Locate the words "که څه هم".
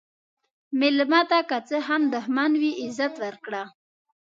1.49-2.01